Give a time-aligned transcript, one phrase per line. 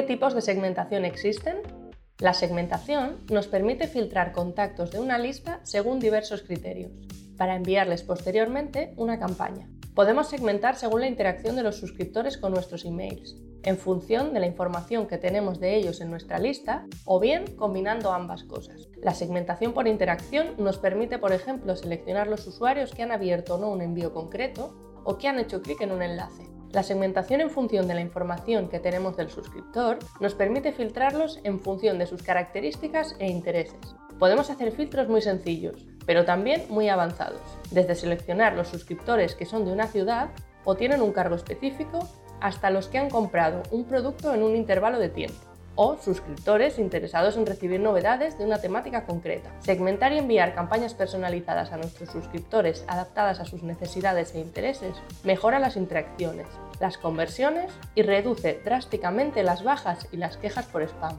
[0.00, 1.56] ¿Qué tipos de segmentación existen?
[2.16, 6.90] La segmentación nos permite filtrar contactos de una lista según diversos criterios,
[7.36, 9.68] para enviarles posteriormente una campaña.
[9.94, 14.46] Podemos segmentar según la interacción de los suscriptores con nuestros emails, en función de la
[14.46, 18.88] información que tenemos de ellos en nuestra lista o bien combinando ambas cosas.
[19.02, 23.58] La segmentación por interacción nos permite, por ejemplo, seleccionar los usuarios que han abierto o
[23.58, 26.59] no un envío concreto o que han hecho clic en un enlace.
[26.72, 31.58] La segmentación en función de la información que tenemos del suscriptor nos permite filtrarlos en
[31.58, 33.96] función de sus características e intereses.
[34.20, 37.40] Podemos hacer filtros muy sencillos, pero también muy avanzados,
[37.72, 40.30] desde seleccionar los suscriptores que son de una ciudad
[40.64, 42.08] o tienen un cargo específico
[42.40, 45.49] hasta los que han comprado un producto en un intervalo de tiempo
[45.82, 49.50] o suscriptores interesados en recibir novedades de una temática concreta.
[49.60, 54.94] Segmentar y enviar campañas personalizadas a nuestros suscriptores adaptadas a sus necesidades e intereses
[55.24, 56.48] mejora las interacciones,
[56.80, 61.16] las conversiones y reduce drásticamente las bajas y las quejas por spam.